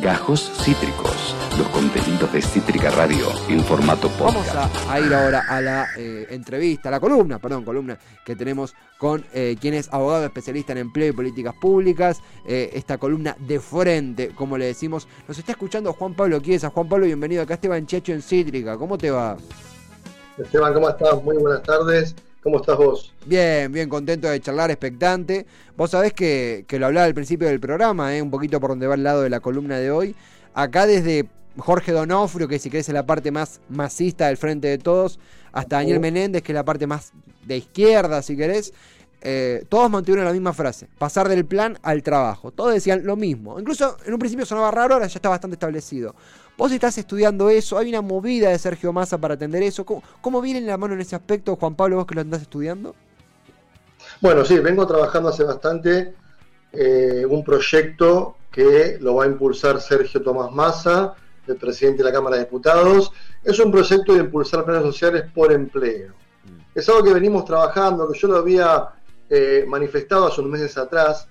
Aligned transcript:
Gajos 0.00 0.50
Cítricos, 0.62 1.34
los 1.58 1.68
contenidos 1.68 2.32
de 2.32 2.40
Cítrica 2.40 2.90
Radio 2.90 3.26
en 3.50 3.62
formato 3.62 4.08
podcast. 4.08 4.54
Vamos 4.54 4.88
a, 4.88 4.98
ir 4.98 5.12
ahora 5.12 5.44
a 5.46 5.60
la 5.60 5.88
eh, 5.98 6.26
entrevista, 6.30 6.88
a 6.88 6.92
la 6.92 7.00
columna, 7.00 7.38
perdón, 7.38 7.64
columna 7.64 7.98
que 8.24 8.34
tenemos 8.34 8.74
con 8.96 9.26
eh, 9.34 9.56
quien 9.60 9.74
es 9.74 9.92
abogado 9.92 10.24
especialista 10.24 10.72
en 10.72 10.78
empleo 10.78 11.08
y 11.08 11.12
políticas 11.12 11.54
públicas. 11.60 12.22
Eh, 12.46 12.70
esta 12.72 12.96
columna 12.96 13.36
de 13.38 13.60
frente, 13.60 14.30
como 14.34 14.56
le 14.56 14.66
decimos. 14.66 15.06
Nos 15.28 15.38
está 15.38 15.52
escuchando 15.52 15.92
Juan 15.92 16.14
Pablo 16.14 16.40
Chiesa. 16.40 16.70
Juan 16.70 16.88
Pablo, 16.88 17.04
bienvenido 17.04 17.42
acá, 17.42 17.54
Esteban 17.54 17.86
Checho 17.86 18.12
en 18.12 18.22
Cítrica. 18.22 18.78
¿Cómo 18.78 18.96
te 18.96 19.10
va? 19.10 19.36
Esteban, 20.38 20.72
¿cómo 20.72 20.88
estás? 20.88 21.22
Muy 21.22 21.36
buenas 21.36 21.62
tardes. 21.62 22.14
¿Cómo 22.42 22.58
estás 22.58 22.78
vos? 22.78 23.12
Bien, 23.26 23.70
bien 23.70 23.88
contento 23.88 24.28
de 24.28 24.40
charlar, 24.40 24.70
expectante. 24.70 25.44
Vos 25.76 25.90
sabés 25.90 26.14
que, 26.14 26.64
lo 26.70 26.86
hablaba 26.86 27.06
al 27.06 27.14
principio 27.14 27.46
del 27.46 27.60
programa, 27.60 28.16
¿eh? 28.16 28.22
un 28.22 28.30
poquito 28.30 28.58
por 28.60 28.70
donde 28.70 28.86
va 28.86 28.94
el 28.94 29.02
lado 29.02 29.22
de 29.22 29.28
la 29.28 29.40
columna 29.40 29.78
de 29.78 29.90
hoy. 29.90 30.14
Acá 30.54 30.86
desde 30.86 31.28
Jorge 31.58 31.92
Donofrio, 31.92 32.48
que 32.48 32.58
si 32.58 32.70
querés 32.70 32.88
es 32.88 32.94
la 32.94 33.04
parte 33.04 33.30
más 33.30 33.60
masista 33.68 34.28
del 34.28 34.38
frente 34.38 34.68
de 34.68 34.78
todos, 34.78 35.18
hasta 35.52 35.76
Daniel. 35.76 36.00
Menéndez, 36.00 36.42
que 36.42 36.52
es 36.52 36.54
la 36.54 36.64
parte 36.64 36.86
más 36.86 37.12
de 37.44 37.58
izquierda, 37.58 38.22
si 38.22 38.36
querés. 38.36 38.72
Eh, 39.22 39.66
todos 39.68 39.90
mantuvieron 39.90 40.24
la 40.24 40.32
misma 40.32 40.54
frase, 40.54 40.88
pasar 40.98 41.28
del 41.28 41.44
plan 41.44 41.78
al 41.82 42.02
trabajo. 42.02 42.52
Todos 42.52 42.72
decían 42.72 43.04
lo 43.04 43.16
mismo. 43.16 43.60
Incluso 43.60 43.98
en 44.06 44.14
un 44.14 44.18
principio 44.18 44.46
sonaba 44.46 44.70
raro, 44.70 44.94
ahora 44.94 45.08
ya 45.08 45.18
está 45.18 45.28
bastante 45.28 45.56
establecido. 45.56 46.14
Vos 46.60 46.70
estás 46.72 46.98
estudiando 46.98 47.48
eso, 47.48 47.78
hay 47.78 47.88
una 47.88 48.02
movida 48.02 48.50
de 48.50 48.58
Sergio 48.58 48.92
Massa 48.92 49.16
para 49.16 49.32
atender 49.32 49.62
eso. 49.62 49.82
¿Cómo, 50.20 50.42
viene 50.42 50.60
la 50.60 50.76
mano 50.76 50.92
en 50.92 51.00
ese 51.00 51.16
aspecto, 51.16 51.56
Juan 51.56 51.74
Pablo, 51.74 51.96
vos 51.96 52.04
que 52.04 52.14
lo 52.14 52.20
andás 52.20 52.42
estudiando? 52.42 52.94
Bueno, 54.20 54.44
sí, 54.44 54.58
vengo 54.58 54.86
trabajando 54.86 55.30
hace 55.30 55.42
bastante 55.42 56.12
eh, 56.70 57.24
un 57.26 57.42
proyecto 57.42 58.36
que 58.52 58.98
lo 59.00 59.14
va 59.14 59.24
a 59.24 59.28
impulsar 59.28 59.80
Sergio 59.80 60.22
Tomás 60.22 60.52
Massa, 60.52 61.14
el 61.46 61.56
presidente 61.56 62.02
de 62.02 62.10
la 62.10 62.12
Cámara 62.12 62.36
de 62.36 62.44
Diputados. 62.44 63.10
Es 63.42 63.58
un 63.58 63.70
proyecto 63.72 64.12
de 64.12 64.20
impulsar 64.20 64.66
planes 64.66 64.82
sociales 64.82 65.24
por 65.34 65.52
empleo. 65.52 66.12
Mm. 66.44 66.78
Es 66.78 66.86
algo 66.90 67.02
que 67.04 67.14
venimos 67.14 67.46
trabajando, 67.46 68.06
que 68.12 68.18
yo 68.18 68.28
lo 68.28 68.36
había 68.36 68.86
eh, 69.30 69.64
manifestado 69.66 70.26
hace 70.26 70.42
unos 70.42 70.60
meses 70.60 70.76
atrás. 70.76 71.26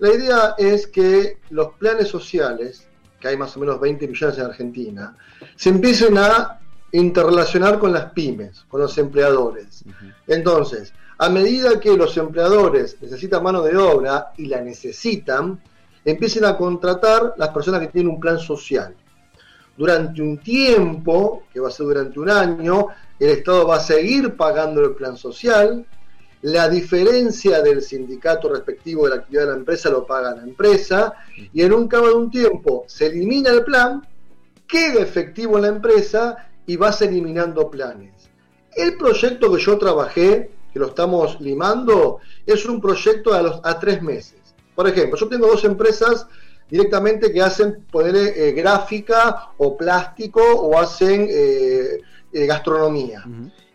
La 0.00 0.12
idea 0.12 0.54
es 0.58 0.86
que 0.86 1.38
los 1.48 1.72
planes 1.76 2.08
sociales 2.08 2.86
que 3.20 3.28
hay 3.28 3.36
más 3.36 3.56
o 3.56 3.60
menos 3.60 3.80
20 3.80 4.08
millones 4.08 4.38
en 4.38 4.44
Argentina, 4.44 5.16
se 5.54 5.70
empiecen 5.70 6.18
a 6.18 6.60
interrelacionar 6.92 7.78
con 7.78 7.92
las 7.92 8.12
pymes, 8.12 8.64
con 8.68 8.80
los 8.80 8.96
empleadores. 8.98 9.84
Entonces, 10.26 10.92
a 11.18 11.28
medida 11.28 11.80
que 11.80 11.96
los 11.96 12.16
empleadores 12.16 12.96
necesitan 13.00 13.42
mano 13.42 13.62
de 13.62 13.76
obra 13.76 14.32
y 14.36 14.46
la 14.46 14.60
necesitan, 14.60 15.60
empiecen 16.04 16.44
a 16.44 16.56
contratar 16.56 17.34
las 17.36 17.48
personas 17.50 17.80
que 17.80 17.88
tienen 17.88 18.12
un 18.12 18.20
plan 18.20 18.38
social. 18.38 18.94
Durante 19.76 20.22
un 20.22 20.38
tiempo, 20.38 21.44
que 21.52 21.60
va 21.60 21.68
a 21.68 21.70
ser 21.70 21.86
durante 21.86 22.18
un 22.18 22.30
año, 22.30 22.88
el 23.18 23.30
Estado 23.30 23.66
va 23.66 23.76
a 23.76 23.80
seguir 23.80 24.36
pagando 24.36 24.82
el 24.82 24.94
plan 24.94 25.16
social, 25.16 25.84
la 26.42 26.68
diferencia 26.68 27.62
del 27.62 27.82
sindicato 27.82 28.52
respectivo 28.52 29.04
de 29.04 29.10
la 29.10 29.16
actividad 29.16 29.42
de 29.42 29.52
la 29.52 29.56
empresa 29.56 29.90
lo 29.90 30.06
paga 30.06 30.34
la 30.34 30.42
empresa 30.42 31.14
y 31.52 31.62
en 31.62 31.72
un 31.72 31.88
cabo 31.88 32.08
de 32.08 32.14
un 32.14 32.30
tiempo 32.30 32.84
se 32.86 33.06
elimina 33.06 33.50
el 33.50 33.64
plan, 33.64 34.06
queda 34.66 35.00
efectivo 35.00 35.56
en 35.56 35.62
la 35.62 35.68
empresa 35.68 36.48
y 36.66 36.76
vas 36.76 37.00
eliminando 37.02 37.70
planes. 37.70 38.28
El 38.74 38.96
proyecto 38.96 39.52
que 39.52 39.62
yo 39.62 39.78
trabajé, 39.78 40.50
que 40.72 40.78
lo 40.78 40.88
estamos 40.88 41.40
limando, 41.40 42.18
es 42.44 42.66
un 42.66 42.80
proyecto 42.80 43.32
a, 43.32 43.80
tres 43.80 44.02
meses. 44.02 44.38
Por 44.74 44.86
ejemplo, 44.88 45.18
yo 45.18 45.28
tengo 45.28 45.46
dos 45.46 45.64
empresas 45.64 46.26
directamente 46.68 47.32
que 47.32 47.40
hacen 47.40 47.86
poner 47.90 48.16
eh, 48.16 48.52
gráfica 48.52 49.52
o 49.56 49.76
plástico 49.76 50.42
o 50.42 50.78
hacen 50.78 51.26
eh, 51.30 52.00
eh, 52.32 52.46
gastronomía 52.46 53.24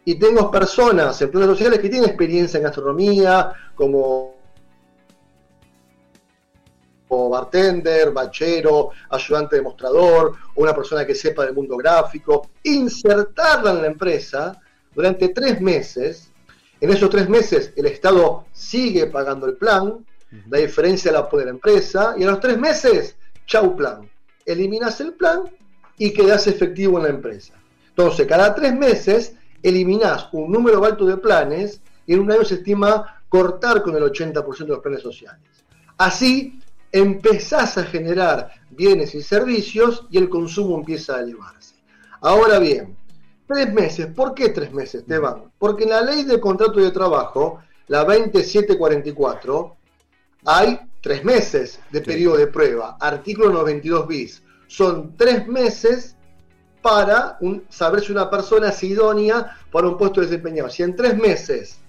y 0.04 0.16
tengo 0.16 0.50
personas, 0.50 1.22
empresas 1.22 1.50
sociales 1.50 1.80
que 1.80 1.90
tienen 1.90 2.10
experiencia 2.10 2.58
en 2.58 2.64
gastronomía, 2.64 3.54
como, 3.76 4.36
bartender, 7.30 8.12
bachero, 8.12 8.92
ayudante 9.10 9.58
de 9.58 9.62
mostrador, 9.62 10.34
o 10.56 10.62
una 10.62 10.74
persona 10.74 11.06
que 11.06 11.14
sepa 11.14 11.46
del 11.46 11.54
mundo 11.54 11.78
gráfico, 11.78 12.50
insertarla 12.64 13.72
en 13.72 13.82
la 13.82 13.88
empresa 13.88 14.60
durante 14.94 15.30
tres 15.30 15.62
meses. 15.62 16.32
En 16.80 16.90
esos 16.90 17.10
tres 17.10 17.30
meses 17.30 17.74
el 17.76 17.86
Estado 17.86 18.46
sigue 18.52 19.08
pagando 19.08 19.46
el 19.46 19.56
plan, 19.56 20.06
la 20.50 20.58
diferencia 20.58 21.12
la 21.12 21.30
pone 21.30 21.46
la 21.46 21.52
empresa, 21.52 22.16
y 22.18 22.24
a 22.24 22.28
los 22.28 22.40
tres 22.40 22.58
meses, 22.58 23.16
chau 23.46 23.76
plan. 23.76 24.10
Eliminas 24.46 25.00
el 25.02 25.14
plan 25.14 25.44
y 25.98 26.12
quedas 26.12 26.48
efectivo 26.48 26.98
en 26.98 27.04
la 27.04 27.10
empresa. 27.10 27.54
Entonces, 27.90 28.26
cada 28.26 28.56
tres 28.56 28.74
meses 28.74 29.36
eliminás 29.64 30.30
un 30.32 30.52
número 30.52 30.84
alto 30.84 31.06
de 31.06 31.18
planes 31.18 31.82
y 32.06 32.14
en 32.14 32.22
un 32.22 32.32
año 32.32 32.44
se 32.44 32.56
estima 32.56 33.22
cortar 33.30 33.82
con 33.82 33.96
el 33.96 34.04
80% 34.04 34.58
de 34.58 34.66
los 34.66 34.80
planes 34.80 35.02
sociales. 35.02 35.42
Así 35.98 36.60
empezás 36.92 37.78
a 37.78 37.84
generar 37.84 38.52
bienes 38.70 39.16
y 39.16 39.22
servicios 39.22 40.06
y 40.10 40.18
el 40.18 40.30
consumo 40.30 40.78
empieza 40.78 41.16
a 41.16 41.22
elevarse. 41.22 41.76
Ahora 42.22 42.60
bien, 42.60 42.96
tres 43.48 43.74
meses. 43.74 44.08
¿Por 44.08 44.34
qué 44.34 44.50
tres 44.50 44.72
meses, 44.74 45.02
Esteban? 45.02 45.52
Porque 45.58 45.84
en 45.84 45.92
la 45.92 46.02
ley 46.02 46.24
de 46.24 46.40
contrato 46.40 46.80
de 46.80 46.92
trabajo, 46.92 47.60
la 47.88 48.04
2744, 48.04 49.78
hay 50.46 50.80
tres 51.02 51.24
meses 51.24 51.80
de 51.92 52.02
periodo 52.02 52.38
de 52.38 52.48
prueba. 52.48 52.98
Artículo 53.00 53.52
92 53.52 54.08
bis. 54.08 54.44
Son 54.68 55.16
tres 55.18 55.48
meses 55.48 56.16
para 56.82 57.38
saber 57.70 58.02
si 58.02 58.12
una 58.12 58.30
persona 58.30 58.70
es 58.70 58.84
idónea 58.84 59.58
para 59.72 59.88
un 59.88 59.98
puesto 59.98 60.22
de 60.22 60.28
desempeñado. 60.28 60.70
Si 60.70 60.84
en 60.84 60.96
tres 60.96 61.18
meses 61.18 61.80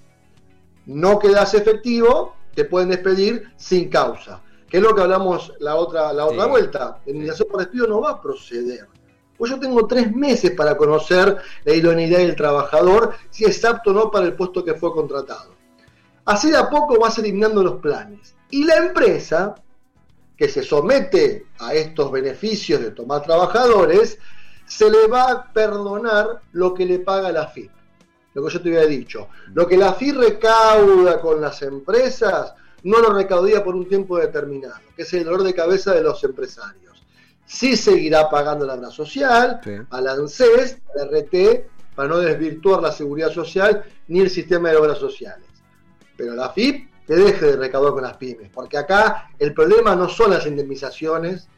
no 0.86 1.18
quedas 1.18 1.54
efectivo, 1.54 2.36
te 2.54 2.64
pueden 2.64 2.90
despedir 2.90 3.50
sin 3.56 3.88
causa. 3.88 4.42
Que 4.68 4.78
es 4.78 4.82
lo 4.82 4.94
que 4.94 5.02
hablamos 5.02 5.52
la 5.60 5.76
otra, 5.76 6.12
la 6.12 6.26
otra 6.26 6.46
vuelta. 6.46 7.00
La 7.04 7.12
indemnización 7.12 7.48
por 7.48 7.60
despido 7.60 7.86
no 7.86 8.00
va 8.00 8.12
a 8.12 8.20
proceder. 8.20 8.88
Pues 9.36 9.50
yo 9.50 9.58
tengo 9.58 9.86
tres 9.86 10.14
meses 10.14 10.52
para 10.52 10.76
conocer 10.76 11.36
la 11.64 11.74
idoneidad 11.74 12.18
del 12.18 12.36
trabajador, 12.36 13.14
si 13.30 13.44
es 13.44 13.64
apto 13.64 13.90
o 13.90 13.92
no 13.92 14.10
para 14.10 14.26
el 14.26 14.34
puesto 14.34 14.64
que 14.64 14.74
fue 14.74 14.92
contratado. 14.92 15.54
Así 16.24 16.50
de 16.50 16.56
a 16.56 16.70
poco 16.70 16.98
vas 16.98 17.18
eliminando 17.18 17.62
los 17.62 17.80
planes. 17.80 18.36
Y 18.50 18.64
la 18.64 18.76
empresa, 18.76 19.54
que 20.36 20.48
se 20.48 20.62
somete 20.62 21.46
a 21.58 21.74
estos 21.74 22.12
beneficios 22.12 22.80
de 22.80 22.92
tomar 22.92 23.22
trabajadores, 23.22 24.18
se 24.76 24.90
le 24.90 25.06
va 25.06 25.30
a 25.30 25.52
perdonar 25.52 26.40
lo 26.52 26.72
que 26.72 26.86
le 26.86 26.98
paga 27.00 27.30
la 27.30 27.46
FIP. 27.46 27.70
Lo 28.32 28.42
que 28.42 28.52
yo 28.54 28.62
te 28.62 28.68
había 28.70 28.86
dicho. 28.86 29.28
Lo 29.52 29.68
que 29.68 29.76
la 29.76 29.92
FIP 29.92 30.16
recauda 30.16 31.20
con 31.20 31.42
las 31.42 31.60
empresas, 31.60 32.54
no 32.84 32.98
lo 33.00 33.12
recaudaría 33.12 33.62
por 33.62 33.74
un 33.74 33.86
tiempo 33.86 34.16
determinado, 34.16 34.80
que 34.96 35.02
es 35.02 35.12
el 35.12 35.24
dolor 35.24 35.42
de 35.42 35.54
cabeza 35.54 35.92
de 35.92 36.02
los 36.02 36.24
empresarios. 36.24 37.04
Sí 37.44 37.76
seguirá 37.76 38.30
pagando 38.30 38.64
la 38.64 38.74
obra 38.74 38.90
social, 38.90 39.60
a 39.90 40.00
la 40.00 40.12
ANSES, 40.12 40.78
a 40.94 41.04
la 41.04 41.18
RT, 41.20 41.66
para 41.94 42.08
no 42.08 42.18
desvirtuar 42.18 42.80
la 42.80 42.92
seguridad 42.92 43.30
social 43.30 43.84
ni 44.08 44.20
el 44.20 44.30
sistema 44.30 44.70
de 44.70 44.76
obras 44.76 44.96
sociales. 44.96 45.48
Pero 46.16 46.34
la 46.34 46.48
FIP 46.48 46.90
que 47.06 47.14
deje 47.14 47.44
de 47.44 47.56
recaudar 47.56 47.92
con 47.92 48.04
las 48.04 48.16
pymes, 48.16 48.48
porque 48.54 48.78
acá 48.78 49.28
el 49.38 49.52
problema 49.52 49.94
no 49.94 50.08
son 50.08 50.30
las 50.30 50.46
indemnizaciones 50.46 51.48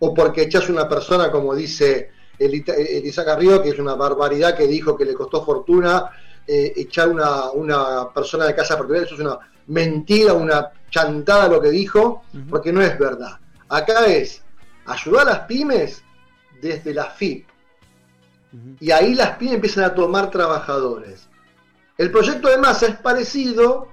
o 0.00 0.12
porque 0.12 0.42
echas 0.42 0.68
una 0.68 0.88
persona, 0.88 1.30
como 1.30 1.54
dice 1.54 2.10
Elisa 2.40 3.24
Carrillo, 3.24 3.62
que 3.62 3.70
es 3.70 3.78
una 3.78 3.94
barbaridad 3.94 4.56
que 4.56 4.66
dijo 4.66 4.96
que 4.96 5.04
le 5.04 5.14
costó 5.14 5.44
fortuna 5.44 6.10
eh, 6.46 6.72
echar 6.74 7.08
una, 7.08 7.50
una 7.50 8.12
persona 8.12 8.46
de 8.46 8.54
casa 8.54 8.76
particular, 8.76 9.04
eso 9.04 9.14
es 9.14 9.20
una 9.20 9.38
mentira, 9.66 10.32
una 10.32 10.72
chantada 10.90 11.48
lo 11.48 11.60
que 11.60 11.70
dijo, 11.70 12.24
porque 12.48 12.72
no 12.72 12.80
es 12.82 12.98
verdad. 12.98 13.38
Acá 13.68 14.06
es 14.06 14.42
ayudar 14.86 15.28
a 15.28 15.32
las 15.32 15.38
pymes 15.40 16.02
desde 16.60 16.94
la 16.94 17.04
FIP. 17.04 17.46
Y 18.80 18.90
ahí 18.90 19.14
las 19.14 19.36
pymes 19.36 19.56
empiezan 19.56 19.84
a 19.84 19.94
tomar 19.94 20.30
trabajadores. 20.30 21.28
El 21.98 22.10
proyecto 22.10 22.48
de 22.48 22.58
masa 22.58 22.86
es 22.86 22.96
parecido, 22.96 23.88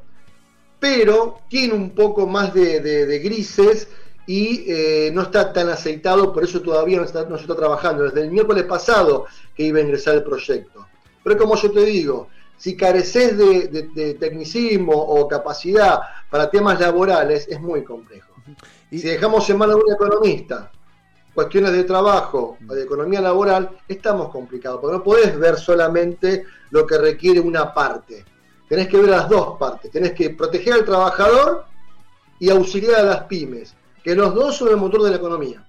pero 0.79 1.41
tiene 1.49 1.73
un 1.73 1.91
poco 1.91 2.25
más 2.25 2.53
de 2.53 3.21
grises 3.23 3.89
y 4.27 4.65
eh, 4.67 5.09
no 5.13 5.21
está 5.23 5.53
tan 5.53 5.69
aceitado, 5.69 6.33
por 6.33 6.43
eso 6.43 6.61
todavía 6.61 6.97
no, 6.97 7.05
está, 7.05 7.23
no 7.23 7.37
se 7.37 7.43
está 7.43 7.55
trabajando. 7.55 8.03
Desde 8.03 8.21
el 8.23 8.31
miércoles 8.31 8.65
pasado 8.65 9.25
que 9.55 9.63
iba 9.63 9.79
a 9.79 9.83
ingresar 9.83 10.15
el 10.15 10.23
proyecto. 10.23 10.85
Pero 11.23 11.37
como 11.37 11.55
yo 11.55 11.71
te 11.71 11.85
digo, 11.85 12.27
si 12.57 12.75
careces 12.75 13.37
de, 13.37 14.17
tecnicismo 14.19 14.93
o 14.93 15.27
capacidad 15.29 16.01
para 16.29 16.49
temas 16.49 16.79
laborales, 16.79 17.47
es 17.47 17.59
muy 17.61 17.85
complejo. 17.85 18.33
Si 18.89 19.01
dejamos 19.01 19.49
en 19.49 19.57
manos 19.57 19.77
de 19.77 19.83
un 19.83 19.93
economista 19.93 20.71
cuestiones 21.33 21.71
de 21.71 21.83
trabajo 21.83 22.57
o 22.67 22.73
de 22.73 22.83
economía 22.83 23.21
laboral, 23.21 23.69
estamos 23.87 24.29
complicados, 24.29 24.81
porque 24.81 24.97
no 24.97 25.03
podés 25.03 25.37
ver 25.37 25.57
solamente 25.57 26.45
lo 26.71 26.85
que 26.85 26.97
requiere 26.97 27.39
una 27.39 27.73
parte. 27.73 28.25
Tenés 28.67 28.87
que 28.87 28.97
ver 28.97 29.11
las 29.11 29.29
dos 29.29 29.57
partes. 29.57 29.91
Tenés 29.91 30.13
que 30.13 30.31
proteger 30.31 30.73
al 30.73 30.83
trabajador 30.83 31.65
y 32.39 32.49
auxiliar 32.49 33.01
a 33.01 33.03
las 33.03 33.23
pymes 33.25 33.76
que 34.07 34.15
los 34.15 34.33
dos 34.33 34.55
son 34.55 34.69
el 34.69 34.77
motor 34.77 35.03
de 35.03 35.09
la 35.09 35.17
economía. 35.17 35.61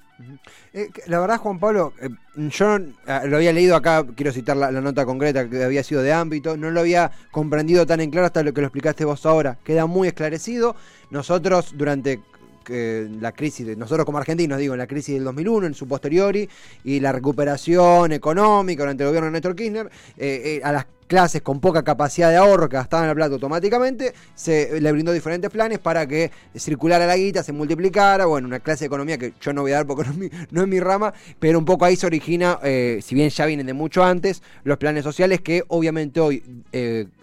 Eh, 0.73 0.90
la 1.06 1.19
verdad, 1.19 1.38
Juan 1.38 1.58
Pablo, 1.58 1.93
eh, 2.00 2.08
yo 2.37 2.79
ah, 3.08 3.23
lo 3.26 3.37
había 3.37 3.52
leído 3.52 3.75
acá, 3.75 4.06
quiero 4.14 4.31
citar 4.31 4.56
la, 4.56 4.70
nota 4.70 5.05
concreta 5.05 5.50
que 5.50 5.64
había 5.64 5.82
sido 5.82 6.02
de 6.02 6.12
ámbito, 6.12 6.56
no 6.56 6.70
lo 6.70 6.79
había 6.79 7.11
comprendido 7.32 7.85
tan 7.85 8.00
en 8.00 8.12
claro 8.12 8.26
hasta 8.26 8.44
lo 8.44 8.55
que 8.55 8.61
lo 8.61 8.69
explicaste 8.69 9.05
vos 9.05 9.26
ahora. 9.26 9.58
Queda 9.64 9.87
muy 9.87 10.06
esclarecido. 10.06 10.76
Nosotros, 11.11 11.76
durante 11.76 12.20
la 12.69 13.32
crisis, 13.32 13.76
nosotros 13.76 14.06
como 14.06 14.19
argentinos, 14.19 14.58
digo, 14.58 14.75
en 14.75 14.79
la 14.79 14.87
crisis 14.87 15.17
del 15.17 15.25
2001, 15.25 15.67
en 15.67 15.75
su 15.75 15.88
posteriori, 15.88 16.49
y 16.85 17.00
la 17.00 17.11
recuperación 17.11 18.12
económica 18.12 18.85
durante 18.85 19.02
el 19.02 19.08
gobierno 19.08 19.26
de 19.29 19.32
Néstor 19.32 19.56
Kirchner, 19.56 19.90
eh, 20.17 20.61
a 20.62 20.70
las 20.70 20.87
clases 21.09 21.43
con 21.43 21.59
poca 21.59 21.83
capacidad 21.83 22.31
de 22.31 22.37
ahorro 22.37 22.69
que 22.69 22.77
gastaban 22.77 23.09
la 23.09 23.15
plata 23.15 23.35
automáticamente, 23.35 24.15
se 24.35 24.81
le 24.81 24.93
brindó 24.93 25.13
diferentes 25.13 25.51
planes 25.51 25.81
para 25.81 26.07
que 26.07 26.31
circulara 26.57 27.07
la 27.07 27.17
guita, 27.17 27.43
se 27.43 27.53
multiplicara, 27.53 28.27
bueno, 28.27 28.47
una 28.47 28.61
clase 28.61 28.85
de 28.85 28.87
economía 28.87 29.19
que 29.19 29.33
yo 29.41 29.53
no 29.53 29.63
voy 29.63 29.73
a 29.73 29.77
dar 29.77 29.87
porque 29.87 30.09
no 30.51 30.63
es 30.63 30.69
mi, 30.69 30.79
rama, 30.79 31.13
pero 31.41 31.59
un 31.59 31.65
poco 31.65 31.85
ahí 31.85 31.97
se 31.97 32.07
origina, 32.07 32.61
eh, 32.63 33.01
si 33.03 33.15
bien 33.15 33.31
ya 33.31 33.47
vienen 33.47 33.67
de 33.67 33.73
mucho 33.73 34.05
antes, 34.05 34.43
los 34.63 34.79
planes 34.79 35.03
sociales 35.03 35.41
que 35.41 35.65
obviamente 35.69 36.21
hoy, 36.21 36.43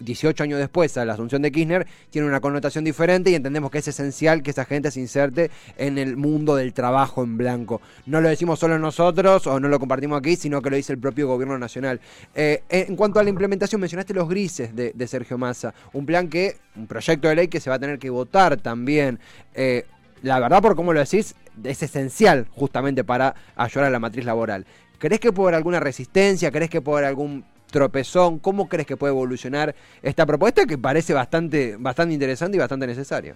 18 0.00 0.42
eh, 0.42 0.44
años 0.44 0.58
después 0.58 0.96
a 0.98 1.04
la 1.04 1.14
asunción 1.14 1.40
de 1.40 1.52
Kirchner, 1.52 1.86
tienen 2.10 2.28
una 2.28 2.40
connotación 2.40 2.84
diferente 2.84 3.30
y 3.30 3.34
entendemos 3.34 3.70
que 3.70 3.78
es 3.78 3.88
esencial 3.88 4.42
que 4.42 4.50
esa 4.50 4.64
gente 4.64 4.90
se 4.90 5.00
inserte 5.00 5.50
en 5.78 5.96
el 5.98 6.16
mundo 6.16 6.56
del 6.56 6.72
trabajo 6.74 7.22
en 7.22 7.38
blanco. 7.38 7.80
No 8.04 8.20
lo 8.20 8.28
decimos 8.28 8.58
solo 8.58 8.78
nosotros 8.78 9.46
o 9.46 9.60
no 9.60 9.68
lo 9.68 9.78
compartimos 9.78 10.18
aquí, 10.18 10.36
sino 10.36 10.60
que 10.60 10.70
lo 10.70 10.76
dice 10.76 10.92
el 10.92 10.98
propio 10.98 11.28
gobierno 11.28 11.58
nacional. 11.58 12.00
Eh, 12.34 12.62
en 12.68 12.96
cuanto 12.96 13.20
a 13.20 13.22
la 13.22 13.30
implementación 13.30 13.75
mencionaste 13.78 14.14
los 14.14 14.28
grises 14.28 14.74
de, 14.74 15.06
Sergio 15.06 15.38
Massa, 15.38 15.74
un 15.92 16.06
plan 16.06 16.28
que, 16.28 16.56
un 16.76 16.86
proyecto 16.86 17.28
de 17.28 17.36
ley 17.36 17.48
que 17.48 17.60
se 17.60 17.70
va 17.70 17.76
a 17.76 17.78
tener 17.78 17.98
que 17.98 18.10
votar 18.10 18.56
también. 18.56 19.18
Eh, 19.54 19.84
la 20.22 20.40
verdad, 20.40 20.62
por 20.62 20.76
cómo 20.76 20.92
lo 20.92 21.00
decís, 21.00 21.34
es 21.62 21.82
esencial 21.82 22.46
justamente 22.50 23.04
para 23.04 23.34
ayudar 23.54 23.86
a 23.86 23.90
la 23.90 23.98
matriz 23.98 24.24
laboral. 24.24 24.66
¿Crees 24.98 25.20
que 25.20 25.32
puede 25.32 25.48
haber 25.48 25.56
alguna 25.56 25.80
resistencia? 25.80 26.50
¿Crees 26.50 26.70
que 26.70 26.80
puede 26.80 26.98
haber 26.98 27.08
algún 27.08 27.44
tropezón? 27.70 28.38
¿Cómo 28.38 28.68
crees 28.68 28.86
que 28.86 28.96
puede 28.96 29.12
evolucionar 29.12 29.74
esta 30.02 30.24
propuesta 30.24 30.64
que 30.66 30.78
parece 30.78 31.12
bastante, 31.12 31.76
bastante 31.78 32.14
interesante 32.14 32.56
y 32.56 32.60
bastante 32.60 32.86
necesaria? 32.86 33.34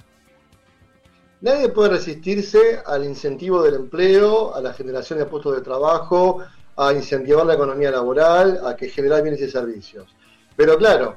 Nadie 1.43 1.71
puede 1.71 1.91
resistirse 1.91 2.81
al 2.85 3.05
incentivo 3.05 3.63
del 3.63 3.75
empleo, 3.75 4.55
a 4.55 4.61
la 4.61 4.75
generación 4.75 5.19
de 5.19 5.25
puestos 5.25 5.57
de 5.57 5.63
trabajo, 5.63 6.43
a 6.77 6.93
incentivar 6.93 7.47
la 7.47 7.55
economía 7.55 7.91
laboral, 7.91 8.61
a 8.67 8.77
que 8.77 8.89
generar 8.89 9.23
bienes 9.23 9.41
y 9.41 9.51
servicios. 9.51 10.15
Pero 10.61 10.77
claro, 10.77 11.17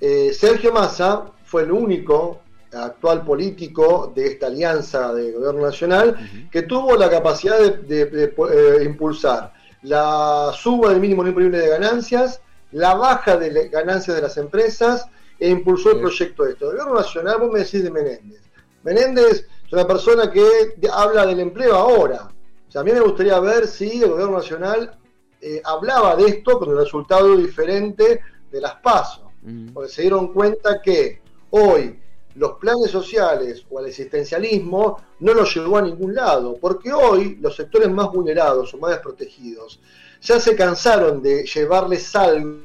eh, 0.00 0.32
Sergio 0.32 0.72
Massa 0.72 1.26
fue 1.44 1.62
el 1.62 1.70
único 1.70 2.40
actual 2.72 3.24
político 3.24 4.12
de 4.12 4.26
esta 4.26 4.48
alianza 4.48 5.14
de 5.14 5.30
gobierno 5.30 5.62
nacional 5.62 6.48
que 6.50 6.62
tuvo 6.62 6.96
la 6.96 7.08
capacidad 7.08 7.56
de, 7.72 8.02
eh, 8.02 8.82
impulsar 8.84 9.52
la 9.82 10.50
suba 10.52 10.90
del 10.90 10.98
mínimo 10.98 11.24
imponible 11.24 11.58
de 11.58 11.68
ganancias, 11.68 12.40
la 12.72 12.94
baja 12.96 13.36
de 13.36 13.68
ganancias 13.68 14.16
de 14.16 14.22
las 14.22 14.36
empresas 14.38 15.06
e 15.38 15.50
impulsó 15.50 15.92
el 15.92 16.00
proyecto 16.00 16.42
de 16.42 16.54
esto. 16.54 16.72
El 16.72 16.78
gobierno 16.78 17.00
nacional, 17.00 17.36
vos 17.38 17.52
me 17.52 17.60
decís 17.60 17.84
de 17.84 17.92
Menéndez. 17.92 18.42
Menéndez 18.82 19.46
es 19.66 19.72
una 19.72 19.86
persona 19.86 20.32
que 20.32 20.74
habla 20.92 21.26
del 21.26 21.38
empleo 21.38 21.76
ahora. 21.76 22.28
O 22.66 22.72
sea, 22.72 22.80
a 22.80 22.84
mí 22.84 22.90
me 22.90 22.98
gustaría 23.02 23.38
ver 23.38 23.68
si 23.68 24.02
el 24.02 24.10
gobierno 24.10 24.38
nacional 24.38 24.98
eh, 25.46 25.60
hablaba 25.62 26.16
de 26.16 26.26
esto 26.26 26.58
con 26.58 26.70
un 26.70 26.78
resultado 26.78 27.36
diferente 27.36 28.20
de 28.54 28.60
las 28.60 28.76
pasos, 28.76 29.24
mm. 29.42 29.70
porque 29.72 29.90
se 29.90 30.02
dieron 30.02 30.32
cuenta 30.32 30.80
que 30.80 31.20
hoy 31.50 31.98
los 32.36 32.52
planes 32.52 32.90
sociales 32.90 33.64
o 33.68 33.80
el 33.80 33.86
existencialismo 33.86 35.02
no 35.20 35.34
los 35.34 35.54
llevó 35.54 35.78
a 35.78 35.82
ningún 35.82 36.14
lado, 36.14 36.56
porque 36.60 36.92
hoy 36.92 37.36
los 37.40 37.56
sectores 37.56 37.90
más 37.90 38.10
vulnerados 38.10 38.72
o 38.74 38.78
más 38.78 38.92
desprotegidos 38.92 39.80
ya 40.20 40.40
se 40.40 40.56
cansaron 40.56 41.22
de 41.22 41.44
llevarles 41.44 42.14
algo 42.14 42.60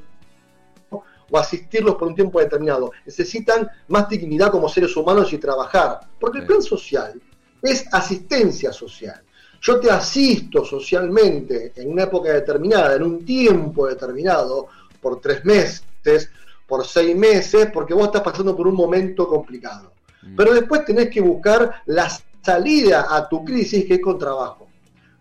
o 1.32 1.38
asistirlos 1.38 1.96
por 1.96 2.08
un 2.08 2.16
tiempo 2.16 2.40
determinado. 2.40 2.92
Necesitan 3.06 3.70
más 3.88 4.10
dignidad 4.10 4.50
como 4.50 4.70
seres 4.70 4.96
humanos 4.96 5.32
y 5.34 5.38
trabajar, 5.38 6.00
porque 6.20 6.40
el 6.40 6.46
plan 6.46 6.62
social 6.62 7.22
es 7.62 7.86
asistencia 7.92 8.72
social. 8.72 9.22
Yo 9.62 9.80
te 9.80 9.92
asisto 9.92 10.64
socialmente 10.64 11.74
en 11.76 11.92
una 11.92 12.04
época 12.04 12.32
determinada, 12.32 12.96
en 12.96 13.04
un 13.04 13.26
tiempo 13.26 13.88
determinado, 13.88 14.68
por 15.02 15.22
tres 15.22 15.44
meses, 15.46 15.84
por 16.68 16.86
seis 16.86 17.16
meses, 17.16 17.70
porque 17.74 17.94
vos 17.94 18.06
estás 18.06 18.22
pasando 18.22 18.56
por 18.56 18.68
un 18.68 18.76
momento 18.76 19.28
complicado. 19.28 19.92
Mm. 20.22 20.36
Pero 20.36 20.54
después 20.54 20.86
tenés 20.86 21.10
que 21.10 21.22
buscar 21.22 21.82
la 21.86 22.10
salida 22.42 23.08
a 23.10 23.28
tu 23.28 23.44
crisis 23.44 23.86
que 23.86 23.96
es 23.96 24.02
con 24.02 24.18
trabajo. 24.18 24.68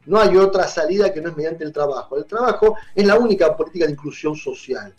No 0.06 0.18
hay 0.18 0.36
otra 0.36 0.66
salida 0.66 1.12
que 1.12 1.20
no 1.20 1.30
es 1.30 1.36
mediante 1.36 1.64
el 1.64 1.72
trabajo. 1.72 2.16
El 2.16 2.24
trabajo 2.24 2.76
es 2.94 3.06
la 3.06 3.16
única 3.16 3.54
política 3.56 3.84
de 3.84 3.92
inclusión 3.92 4.34
social. 4.34 4.94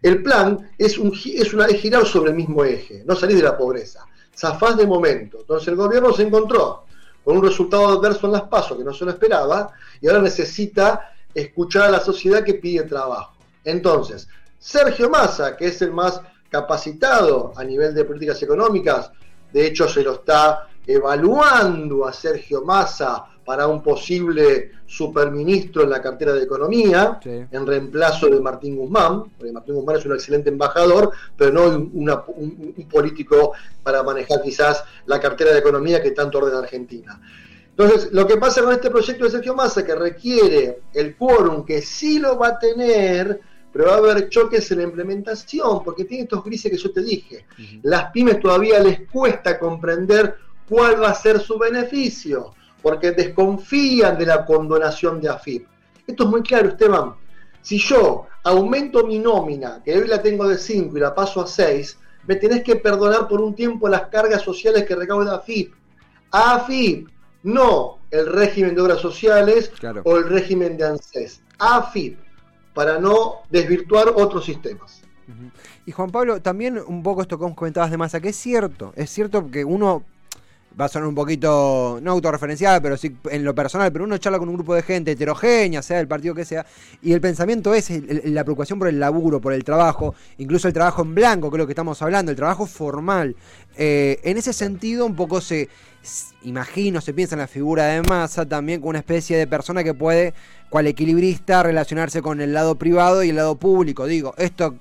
El 0.00 0.22
plan 0.22 0.70
es, 0.78 0.98
un, 0.98 1.12
es, 1.24 1.52
una, 1.54 1.66
es 1.66 1.80
girar 1.80 2.06
sobre 2.06 2.30
el 2.30 2.36
mismo 2.36 2.64
eje, 2.64 3.02
no 3.04 3.14
salir 3.14 3.36
de 3.36 3.42
la 3.42 3.56
pobreza. 3.56 4.04
Zafás 4.36 4.76
de 4.76 4.86
momento. 4.86 5.38
Entonces 5.40 5.68
el 5.68 5.76
gobierno 5.76 6.12
se 6.12 6.22
encontró 6.22 6.84
con 7.24 7.36
un 7.36 7.44
resultado 7.44 7.88
adverso 7.88 8.26
en 8.26 8.32
las 8.32 8.42
pasos 8.42 8.76
que 8.76 8.84
no 8.84 8.92
se 8.92 9.04
lo 9.04 9.12
esperaba 9.12 9.72
y 10.00 10.08
ahora 10.08 10.22
necesita 10.22 11.12
escuchar 11.34 11.84
a 11.84 11.90
la 11.90 12.00
sociedad 12.00 12.44
que 12.44 12.54
pide 12.54 12.82
trabajo. 12.84 13.31
Entonces, 13.64 14.28
Sergio 14.58 15.10
Massa, 15.10 15.56
que 15.56 15.66
es 15.66 15.82
el 15.82 15.92
más 15.92 16.20
capacitado 16.48 17.52
a 17.56 17.64
nivel 17.64 17.94
de 17.94 18.04
políticas 18.04 18.42
económicas, 18.42 19.10
de 19.52 19.66
hecho 19.66 19.88
se 19.88 20.02
lo 20.02 20.14
está 20.14 20.68
evaluando 20.86 22.06
a 22.06 22.12
Sergio 22.12 22.62
Massa 22.62 23.26
para 23.44 23.66
un 23.66 23.82
posible 23.82 24.70
superministro 24.86 25.82
en 25.82 25.90
la 25.90 26.00
cartera 26.00 26.32
de 26.32 26.44
Economía, 26.44 27.18
en 27.24 27.66
reemplazo 27.66 28.28
de 28.28 28.40
Martín 28.40 28.76
Guzmán, 28.76 29.24
porque 29.36 29.52
Martín 29.52 29.74
Guzmán 29.74 29.96
es 29.96 30.06
un 30.06 30.12
excelente 30.12 30.50
embajador, 30.50 31.10
pero 31.36 31.50
no 31.52 31.64
un, 31.66 32.88
político 32.90 33.52
para 33.82 34.02
manejar 34.02 34.42
quizás 34.42 34.84
la 35.06 35.18
cartera 35.18 35.52
de 35.52 35.58
Economía 35.58 36.02
que 36.02 36.12
tanto 36.12 36.38
ordena 36.38 36.58
Argentina. 36.58 37.20
Entonces, 37.70 38.12
lo 38.12 38.26
que 38.26 38.36
pasa 38.36 38.62
con 38.62 38.72
este 38.72 38.90
proyecto 38.90 39.24
de 39.24 39.30
Sergio 39.30 39.54
Massa, 39.54 39.84
que 39.84 39.94
requiere 39.94 40.82
el 40.92 41.16
quórum, 41.16 41.64
que 41.64 41.80
sí 41.80 42.18
lo 42.18 42.38
va 42.38 42.48
a 42.48 42.58
tener, 42.58 43.40
pero 43.72 43.86
va 43.86 43.94
a 43.94 43.98
haber 43.98 44.28
choques 44.28 44.70
en 44.70 44.78
la 44.78 44.84
implementación, 44.84 45.82
porque 45.82 46.04
tiene 46.04 46.24
estos 46.24 46.44
grises 46.44 46.70
que 46.70 46.76
yo 46.76 46.92
te 46.92 47.02
dije. 47.02 47.46
Las 47.82 48.10
pymes 48.10 48.38
todavía 48.38 48.78
les 48.80 49.08
cuesta 49.08 49.58
comprender 49.58 50.36
cuál 50.68 51.02
va 51.02 51.08
a 51.08 51.14
ser 51.14 51.40
su 51.40 51.58
beneficio, 51.58 52.54
porque 52.82 53.12
desconfían 53.12 54.18
de 54.18 54.26
la 54.26 54.44
condonación 54.44 55.20
de 55.20 55.30
AFIP. 55.30 55.66
Esto 56.06 56.24
es 56.24 56.30
muy 56.30 56.42
claro, 56.42 56.68
Esteban. 56.68 57.14
Si 57.62 57.78
yo 57.78 58.26
aumento 58.44 59.06
mi 59.06 59.18
nómina, 59.18 59.80
que 59.82 59.96
hoy 59.96 60.06
la 60.06 60.20
tengo 60.20 60.46
de 60.46 60.58
5 60.58 60.96
y 60.96 61.00
la 61.00 61.14
paso 61.14 61.40
a 61.40 61.46
6, 61.46 61.98
me 62.26 62.36
tenés 62.36 62.62
que 62.62 62.76
perdonar 62.76 63.26
por 63.26 63.40
un 63.40 63.54
tiempo 63.54 63.88
las 63.88 64.08
cargas 64.08 64.42
sociales 64.42 64.84
que 64.84 64.94
recauda 64.94 65.36
AFIP. 65.36 65.72
AFIP, 66.30 67.08
no 67.44 67.98
el 68.10 68.26
régimen 68.26 68.74
de 68.74 68.82
obras 68.82 69.00
sociales 69.00 69.72
o 70.04 70.16
el 70.18 70.28
régimen 70.28 70.76
de 70.76 70.84
ANSES. 70.84 71.42
AFIP 71.58 72.18
para 72.74 72.98
no 72.98 73.42
desvirtuar 73.50 74.08
otros 74.14 74.44
sistemas. 74.44 75.02
Y 75.86 75.92
Juan 75.92 76.10
Pablo, 76.10 76.40
también 76.40 76.78
un 76.86 77.02
poco 77.02 77.22
esto 77.22 77.38
que 77.38 77.54
comentabas 77.54 77.90
de 77.90 77.96
masa, 77.96 78.20
que 78.20 78.30
es 78.30 78.36
cierto, 78.36 78.92
es 78.96 79.10
cierto 79.10 79.50
que 79.50 79.64
uno 79.64 80.04
va 80.80 80.86
a 80.86 80.88
sonar 80.88 81.08
un 81.08 81.14
poquito, 81.14 81.98
no 82.02 82.12
autorreferencial, 82.12 82.80
pero 82.80 82.96
sí 82.96 83.16
en 83.30 83.44
lo 83.44 83.54
personal, 83.54 83.92
pero 83.92 84.04
uno 84.04 84.16
charla 84.18 84.38
con 84.38 84.48
un 84.48 84.54
grupo 84.54 84.74
de 84.74 84.82
gente 84.82 85.12
heterogénea, 85.12 85.82
sea 85.82 85.98
del 85.98 86.08
partido 86.08 86.34
que 86.34 86.44
sea, 86.44 86.64
y 87.02 87.12
el 87.12 87.20
pensamiento 87.20 87.74
es 87.74 87.90
la 88.24 88.44
preocupación 88.44 88.78
por 88.78 88.88
el 88.88 88.98
laburo, 88.98 89.40
por 89.40 89.52
el 89.52 89.64
trabajo, 89.64 90.14
incluso 90.38 90.68
el 90.68 90.74
trabajo 90.74 91.02
en 91.02 91.14
blanco, 91.14 91.50
que 91.50 91.56
es 91.56 91.58
lo 91.58 91.66
que 91.66 91.72
estamos 91.72 92.00
hablando, 92.02 92.30
el 92.30 92.36
trabajo 92.36 92.66
formal. 92.66 93.36
Eh, 93.76 94.20
en 94.22 94.36
ese 94.36 94.52
sentido, 94.52 95.06
un 95.06 95.16
poco 95.16 95.40
se, 95.40 95.68
imagino, 96.42 97.00
se 97.00 97.14
piensa 97.14 97.34
en 97.34 97.40
la 97.40 97.46
figura 97.46 97.86
de 97.86 98.02
masa 98.02 98.46
también 98.46 98.80
como 98.80 98.90
una 98.90 98.98
especie 98.98 99.36
de 99.36 99.46
persona 99.46 99.84
que 99.84 99.94
puede, 99.94 100.34
cual 100.72 100.86
equilibrista, 100.86 101.62
relacionarse 101.62 102.22
con 102.22 102.40
el 102.40 102.54
lado 102.54 102.76
privado 102.76 103.22
y 103.22 103.28
el 103.28 103.36
lado 103.36 103.56
público. 103.56 104.06
Digo, 104.06 104.32
esto 104.38 104.76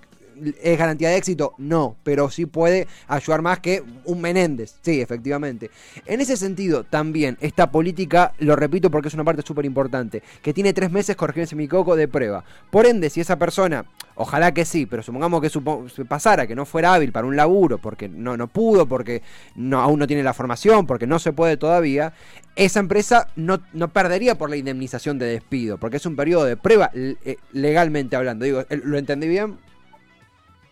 ¿Es 0.61 0.77
garantía 0.77 1.09
de 1.09 1.17
éxito? 1.17 1.53
No, 1.57 1.95
pero 2.03 2.29
sí 2.29 2.45
puede 2.45 2.87
ayudar 3.07 3.41
más 3.41 3.59
que 3.59 3.83
un 4.05 4.21
Menéndez. 4.21 4.75
Sí, 4.81 5.01
efectivamente. 5.01 5.69
En 6.05 6.21
ese 6.21 6.37
sentido, 6.37 6.83
también 6.83 7.37
esta 7.41 7.71
política, 7.71 8.33
lo 8.39 8.55
repito 8.55 8.89
porque 8.89 9.09
es 9.09 9.13
una 9.13 9.23
parte 9.23 9.43
súper 9.45 9.65
importante, 9.65 10.23
que 10.41 10.53
tiene 10.53 10.73
tres 10.73 10.91
meses, 10.91 11.15
corregirse 11.15 11.55
mi 11.55 11.67
coco, 11.67 11.95
de 11.95 12.07
prueba. 12.07 12.43
Por 12.69 12.85
ende, 12.85 13.09
si 13.09 13.21
esa 13.21 13.37
persona, 13.37 13.85
ojalá 14.15 14.53
que 14.53 14.65
sí, 14.65 14.85
pero 14.85 15.03
supongamos 15.03 15.41
que 15.41 16.05
pasara, 16.05 16.47
que 16.47 16.55
no 16.55 16.65
fuera 16.65 16.93
hábil 16.93 17.11
para 17.11 17.27
un 17.27 17.35
laburo, 17.35 17.77
porque 17.77 18.09
no, 18.09 18.37
no 18.37 18.47
pudo, 18.47 18.87
porque 18.87 19.21
no, 19.55 19.79
aún 19.79 19.99
no 19.99 20.07
tiene 20.07 20.23
la 20.23 20.33
formación, 20.33 20.87
porque 20.87 21.07
no 21.07 21.19
se 21.19 21.33
puede 21.33 21.57
todavía, 21.57 22.13
esa 22.55 22.79
empresa 22.79 23.27
no, 23.35 23.59
no 23.73 23.89
perdería 23.89 24.35
por 24.35 24.49
la 24.49 24.57
indemnización 24.57 25.19
de 25.19 25.25
despido, 25.25 25.77
porque 25.77 25.97
es 25.97 26.05
un 26.05 26.15
periodo 26.15 26.45
de 26.45 26.57
prueba 26.57 26.91
eh, 26.93 27.37
legalmente 27.53 28.15
hablando. 28.15 28.45
Digo, 28.45 28.63
¿lo 28.69 28.97
entendí 28.97 29.27
bien? 29.27 29.57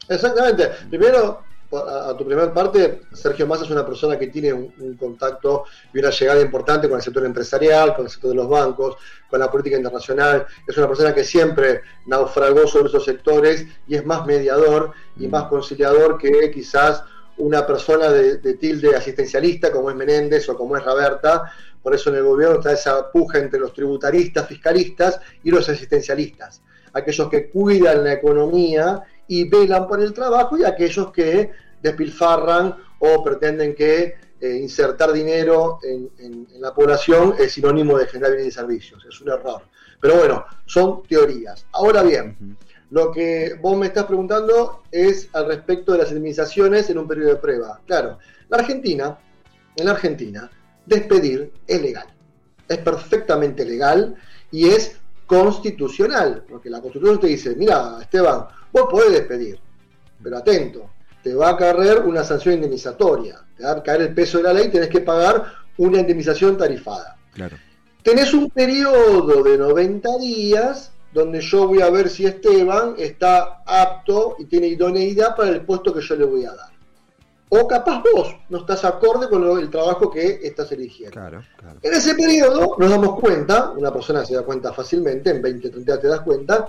Exactamente. 0.09 0.69
Primero, 0.89 1.43
a, 1.71 2.15
tu 2.17 2.25
primera 2.25 2.51
parte, 2.51 3.01
Sergio 3.13 3.45
Massa 3.45 3.63
es 3.63 3.69
una 3.69 3.85
persona 3.85 4.17
que 4.17 4.27
tiene 4.27 4.51
un, 4.53 4.97
contacto 4.99 5.65
y 5.93 5.99
una 5.99 6.09
llegada 6.09 6.41
importante 6.41 6.89
con 6.89 6.97
el 6.97 7.03
sector 7.03 7.25
empresarial, 7.25 7.95
con 7.95 8.05
el 8.05 8.11
sector 8.11 8.31
de 8.31 8.37
los 8.37 8.49
bancos, 8.49 8.97
con 9.29 9.39
la 9.39 9.51
política 9.51 9.77
internacional. 9.77 10.47
Es 10.67 10.75
una 10.77 10.87
persona 10.87 11.13
que 11.13 11.23
siempre 11.23 11.81
naufragó 12.07 12.67
sobre 12.67 12.89
esos 12.89 13.05
sectores 13.05 13.67
y 13.87 13.95
es 13.95 14.05
más 14.05 14.25
mediador 14.25 14.93
y 15.17 15.27
mm. 15.27 15.31
más 15.31 15.43
conciliador 15.45 16.17
que 16.17 16.49
quizás 16.51 17.03
una 17.37 17.65
persona 17.65 18.09
de, 18.09 18.37
tilde 18.55 18.95
asistencialista 18.95 19.71
como 19.71 19.89
es 19.89 19.95
Menéndez 19.95 20.49
o 20.49 20.57
como 20.57 20.75
es 20.75 20.83
Raberta. 20.83 21.51
Por 21.83 21.93
eso 21.93 22.09
en 22.09 22.17
el 22.17 22.23
gobierno 22.23 22.57
está 22.57 22.73
esa 22.73 23.11
puja 23.11 23.37
entre 23.37 23.59
los 23.59 23.73
tributaristas, 23.73 24.47
fiscalistas 24.47 25.21
y 25.43 25.51
los 25.51 25.69
asistencialistas. 25.69 26.61
Aquellos 26.93 27.29
que 27.29 27.49
cuidan 27.49 28.03
la 28.03 28.13
economía 28.13 29.03
y 29.29 29.47
velan 29.47 29.87
por 29.87 30.01
el 30.01 30.11
trabajo 30.11 30.57
y 30.57 30.65
aquellos 30.65 31.11
que 31.11 31.51
despilfarran 31.81 32.75
o 32.97 33.23
pretenden 33.23 33.75
que 33.75 34.15
eh, 34.41 34.57
insertar 34.57 35.13
dinero 35.13 35.79
en, 35.83 36.47
la 36.59 36.73
población 36.73 37.35
es 37.37 37.53
sinónimo 37.53 37.97
de 37.97 38.07
generar 38.07 38.31
bienes 38.31 38.53
y 38.53 38.55
servicios. 38.55 39.05
Es 39.07 39.21
un 39.21 39.29
error. 39.29 39.61
Pero 40.01 40.15
bueno, 40.15 40.45
son 40.65 41.03
teorías. 41.03 41.65
Ahora 41.71 42.01
bien, 42.03 42.57
lo 42.89 43.11
que 43.11 43.55
vos 43.61 43.77
me 43.77 43.85
estás 43.85 44.05
preguntando 44.05 44.83
es 44.91 45.29
al 45.33 45.45
respecto 45.45 45.91
de 45.91 45.99
las 45.99 46.07
indemnizaciones 46.09 46.89
en 46.89 46.97
un 46.97 47.07
periodo 47.07 47.29
de 47.29 47.35
prueba. 47.35 47.79
Claro, 47.85 48.17
la 48.49 48.57
Argentina, 48.57 49.17
en 49.75 49.85
la 49.85 49.91
Argentina, 49.91 50.49
despedir 50.85 51.53
es 51.67 51.81
legal. 51.81 52.07
Es 52.67 52.79
perfectamente 52.79 53.63
legal 53.63 54.15
y 54.51 54.69
es 54.69 54.97
constitucional, 55.27 56.43
porque 56.49 56.71
la 56.71 56.81
Constitución 56.81 57.19
te 57.19 57.27
dice, 57.27 57.55
mira, 57.55 57.99
Esteban, 58.01 58.47
vos 58.71 58.87
podés 58.89 59.11
despedir, 59.11 59.59
pero 60.21 60.37
atento, 60.37 60.89
te 61.23 61.33
va 61.33 61.49
a 61.49 61.57
caer 61.57 61.99
una 61.99 62.23
sanción 62.23 62.55
indemnizatoria, 62.55 63.39
te 63.55 63.63
va 63.63 63.71
a 63.71 63.83
caer 63.83 64.01
el 64.01 64.13
peso 64.13 64.37
de 64.37 64.43
la 64.45 64.53
ley, 64.53 64.69
tenés 64.69 64.89
que 64.89 65.01
pagar 65.01 65.45
una 65.77 65.99
indemnización 65.99 66.57
tarifada. 66.57 67.17
Claro. 67.33 67.57
Tenés 68.03 68.33
un 68.33 68.49
periodo 68.49 69.43
de 69.43 69.57
90 69.57 70.17
días 70.17 70.91
donde 71.13 71.41
yo 71.41 71.67
voy 71.67 71.81
a 71.81 71.89
ver 71.89 72.09
si 72.09 72.25
Esteban 72.25 72.95
está 72.97 73.61
apto 73.65 74.35
y 74.39 74.45
tiene 74.45 74.67
idoneidad 74.67 75.35
para 75.35 75.49
el 75.49 75.61
puesto 75.61 75.93
que 75.93 76.01
yo 76.01 76.15
le 76.15 76.25
voy 76.25 76.45
a 76.45 76.53
dar. 76.53 76.69
O 77.49 77.67
capaz 77.67 78.03
vos 78.13 78.35
no 78.49 78.59
estás 78.59 78.85
acorde 78.85 79.27
con 79.27 79.43
el 79.57 79.69
trabajo 79.71 80.11
que 80.11 80.39
estás 80.43 80.71
eligiendo. 80.71 81.13
Claro, 81.13 81.43
claro. 81.57 81.79
En 81.81 81.93
ese 81.93 82.13
periodo 82.13 82.75
nos 82.77 82.89
damos 82.89 83.19
cuenta, 83.19 83.71
una 83.71 83.91
persona 83.91 84.23
se 84.23 84.35
da 84.35 84.43
cuenta 84.43 84.71
fácilmente, 84.71 85.31
en 85.31 85.41
20, 85.41 85.69
30 85.69 85.99
te 85.99 86.07
das 86.07 86.21
cuenta, 86.21 86.67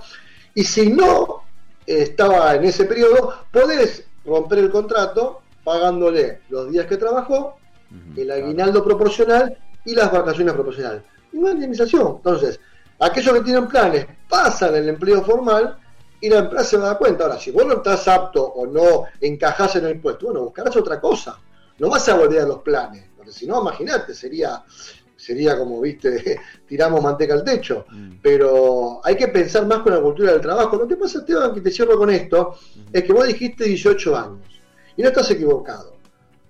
y 0.55 0.63
si 0.63 0.91
no 0.91 1.40
estaba 1.85 2.55
en 2.55 2.63
ese 2.65 2.85
periodo, 2.85 3.33
podés 3.51 4.05
romper 4.25 4.59
el 4.59 4.71
contrato 4.71 5.41
pagándole 5.63 6.41
los 6.49 6.71
días 6.71 6.85
que 6.85 6.97
trabajó, 6.97 7.57
el 8.15 8.31
aguinaldo 8.31 8.83
proporcional 8.83 9.57
y 9.85 9.93
las 9.93 10.11
vacaciones 10.11 10.53
proporcionales. 10.53 11.03
Y 11.31 11.37
una 11.37 11.51
indemnización. 11.51 12.15
Entonces, 12.17 12.59
aquellos 12.99 13.33
que 13.35 13.41
tienen 13.41 13.67
planes 13.67 14.05
pasan 14.29 14.75
el 14.75 14.89
empleo 14.89 15.21
formal 15.23 15.77
y 16.19 16.29
la 16.29 16.39
empresa 16.39 16.63
se 16.63 16.77
da 16.77 16.97
cuenta. 16.97 17.25
Ahora, 17.25 17.39
si 17.39 17.51
vos 17.51 17.65
no 17.65 17.75
estás 17.75 18.07
apto 18.07 18.43
o 18.43 18.65
no 18.65 19.05
encajás 19.19 19.75
en 19.75 19.85
el 19.85 19.99
puesto, 19.99 20.27
bueno, 20.27 20.41
buscarás 20.41 20.75
otra 20.77 21.01
cosa. 21.01 21.37
No 21.79 21.89
vas 21.89 22.07
a 22.09 22.15
volver 22.15 22.41
a 22.41 22.45
los 22.45 22.59
planes, 22.59 23.05
porque 23.17 23.31
si 23.31 23.47
no, 23.47 23.61
imagínate, 23.61 24.13
sería 24.13 24.63
sería 25.21 25.57
como, 25.57 25.79
viste, 25.79 26.39
tiramos 26.67 27.01
manteca 27.01 27.33
al 27.33 27.43
techo. 27.43 27.85
Mm. 27.89 28.13
Pero 28.21 29.01
hay 29.03 29.15
que 29.15 29.27
pensar 29.27 29.67
más 29.67 29.79
con 29.79 29.93
la 29.93 30.01
cultura 30.01 30.31
del 30.31 30.41
trabajo. 30.41 30.77
Lo 30.77 30.87
que 30.87 30.95
pasa, 30.95 31.19
Esteban, 31.19 31.53
que 31.53 31.61
te 31.61 31.71
cierro 31.71 31.97
con 31.97 32.09
esto, 32.09 32.55
es 32.91 33.03
que 33.03 33.13
vos 33.13 33.27
dijiste 33.27 33.65
18 33.65 34.17
años. 34.17 34.39
Y 34.97 35.03
no 35.03 35.09
estás 35.09 35.29
equivocado. 35.31 35.93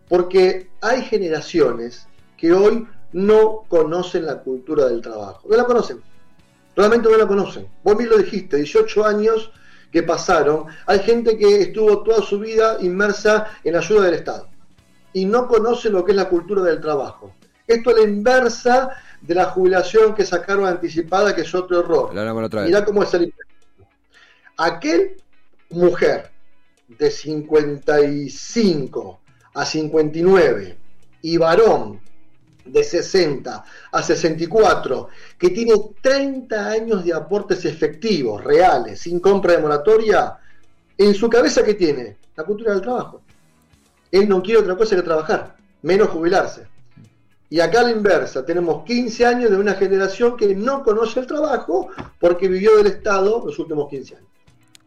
Porque 0.07 0.69
hay 0.81 1.03
generaciones 1.03 2.07
que 2.37 2.51
hoy 2.53 2.87
no 3.11 3.63
conocen 3.67 4.25
la 4.25 4.41
cultura 4.41 4.87
del 4.87 5.01
trabajo. 5.01 5.47
No 5.49 5.57
la 5.57 5.65
conocen. 5.65 6.01
Realmente 6.75 7.09
no 7.09 7.17
la 7.17 7.27
conocen. 7.27 7.67
Vos 7.83 7.97
mismo 7.97 8.15
lo 8.15 8.23
dijiste, 8.23 8.57
18 8.57 9.05
años 9.05 9.51
que 9.91 10.03
pasaron. 10.03 10.65
Hay 10.85 10.99
gente 10.99 11.37
que 11.37 11.61
estuvo 11.61 12.03
toda 12.03 12.21
su 12.21 12.39
vida 12.39 12.77
inmersa 12.79 13.47
en 13.65 13.75
ayuda 13.75 14.05
del 14.05 14.15
Estado. 14.15 14.47
Y 15.11 15.25
no 15.25 15.47
conoce 15.49 15.89
lo 15.89 16.05
que 16.05 16.11
es 16.11 16.17
la 16.17 16.29
cultura 16.29 16.61
del 16.63 16.79
trabajo. 16.79 17.33
Esto 17.71 17.91
es 17.91 17.97
la 17.97 18.03
inversa 18.03 18.89
de 19.21 19.35
la 19.35 19.45
jubilación 19.45 20.13
que 20.13 20.25
sacaron 20.25 20.65
anticipada, 20.65 21.33
que 21.33 21.41
es 21.41 21.55
otro 21.55 21.79
error. 21.79 22.13
Mirá 22.65 22.83
cómo 22.83 23.03
es 23.03 23.13
el 23.13 23.33
Aquel 24.57 25.15
mujer 25.69 26.31
de 26.87 27.09
55 27.09 29.21
a 29.53 29.65
59 29.65 30.77
y 31.21 31.37
varón 31.37 32.01
de 32.65 32.83
60 32.83 33.63
a 33.91 34.03
64 34.03 35.07
que 35.37 35.49
tiene 35.49 35.73
30 36.01 36.69
años 36.69 37.05
de 37.05 37.13
aportes 37.13 37.63
efectivos, 37.65 38.43
reales, 38.43 38.99
sin 38.99 39.19
compra 39.19 39.53
de 39.53 39.59
moratoria, 39.59 40.37
en 40.97 41.15
su 41.15 41.29
cabeza 41.29 41.63
que 41.63 41.75
tiene 41.75 42.17
la 42.35 42.43
cultura 42.43 42.73
del 42.73 42.81
trabajo. 42.81 43.21
Él 44.11 44.27
no 44.27 44.43
quiere 44.43 44.59
otra 44.59 44.75
cosa 44.75 44.95
que 44.95 45.01
trabajar, 45.01 45.55
menos 45.81 46.09
jubilarse. 46.09 46.70
Y 47.51 47.59
acá 47.59 47.81
a 47.81 47.83
la 47.83 47.91
inversa, 47.91 48.45
tenemos 48.45 48.85
15 48.85 49.25
años 49.25 49.51
de 49.51 49.57
una 49.57 49.73
generación 49.73 50.37
que 50.37 50.55
no 50.55 50.83
conoce 50.83 51.19
el 51.19 51.27
trabajo 51.27 51.89
porque 52.17 52.47
vivió 52.47 52.77
del 52.77 52.87
Estado 52.87 53.43
los 53.45 53.59
últimos 53.59 53.89
15 53.89 54.15
años. 54.15 54.27